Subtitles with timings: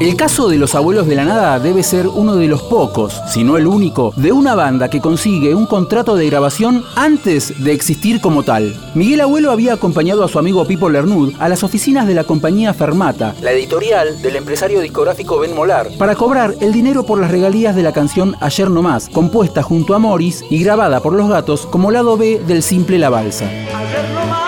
[0.00, 3.42] El caso de los abuelos de la nada debe ser uno de los pocos, si
[3.42, 8.20] no el único, de una banda que consigue un contrato de grabación antes de existir
[8.20, 8.76] como tal.
[8.94, 12.74] Miguel Abuelo había acompañado a su amigo Pipo Lernud a las oficinas de la compañía
[12.74, 17.74] Fermata, la editorial del empresario discográfico Ben Molar, para cobrar el dinero por las regalías
[17.74, 21.66] de la canción Ayer No Más, compuesta junto a Morris y grabada por los gatos
[21.66, 23.46] como lado B del simple La Balsa.
[23.46, 24.47] Ayer no más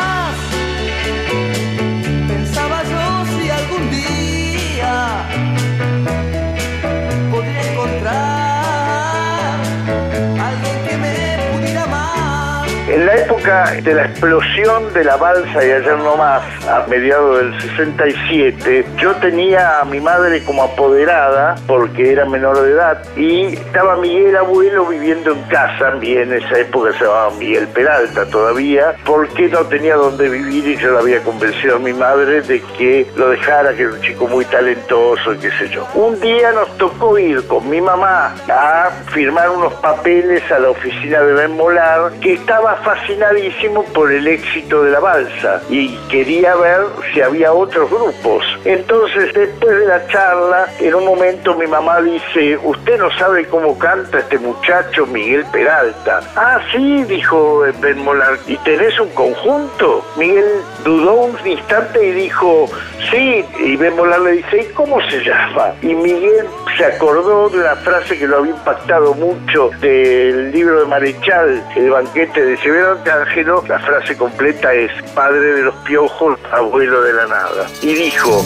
[12.91, 17.38] En la época de la explosión de la balsa y ayer no más, a mediados
[17.38, 23.55] del 67, yo tenía a mi madre como apoderada porque era menor de edad y
[23.55, 28.96] estaba Miguel abuelo viviendo en casa, y en esa época se llamaba Miguel Peralta todavía,
[29.05, 33.06] porque no tenía dónde vivir y yo le había convencido a mi madre de que
[33.14, 35.86] lo dejara, que era un chico muy talentoso qué sé yo.
[35.94, 41.20] Un día nos tocó ir con mi mamá a firmar unos papeles a la oficina
[41.20, 46.81] de Ben Molar, que estaba fascinadísimo por el éxito de la balsa y quería ver
[47.12, 48.45] si había otros grupos.
[48.64, 53.78] Entonces, después de la charla, en un momento mi mamá dice, usted no sabe cómo
[53.78, 56.20] canta este muchacho Miguel Peralta.
[56.36, 60.05] Ah, sí, dijo Ben Molar, ¿y tenés un conjunto?
[60.17, 60.45] Miguel
[60.84, 62.67] dudó un instante y dijo,
[63.11, 65.75] sí, y Ben Molar le dice, ¿y cómo se llama?
[65.83, 70.86] Y Miguel se acordó de la frase que lo había impactado mucho del libro de
[70.86, 77.03] Marechal, El banquete de Severo Arcángelo, la frase completa es padre de los piojos, abuelo
[77.03, 77.67] de la nada.
[77.83, 78.45] Y dijo,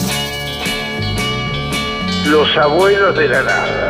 [2.31, 3.89] los abuelos de la nada.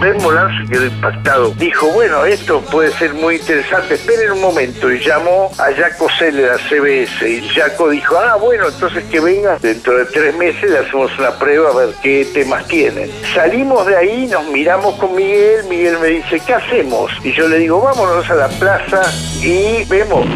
[0.00, 1.50] Ben Molar se quedó impactado.
[1.54, 3.94] Dijo, bueno, esto puede ser muy interesante.
[3.94, 4.92] Esperen un momento.
[4.92, 7.28] Y llamó a Jaco Seller, a CBS.
[7.28, 9.58] Y Jaco dijo, ah, bueno, entonces que venga.
[9.58, 13.10] Dentro de tres meses le hacemos una prueba a ver qué temas tienen.
[13.34, 15.66] Salimos de ahí, nos miramos con Miguel.
[15.68, 17.10] Miguel me dice, ¿qué hacemos?
[17.24, 19.02] Y yo le digo, vámonos a la plaza
[19.42, 20.26] y vemos.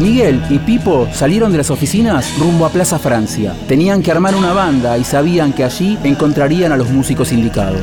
[0.00, 3.54] Miguel y Pipo salieron de las oficinas rumbo a Plaza Francia.
[3.68, 7.82] Tenían que armar una banda y sabían que allí encontrarían a los músicos indicados.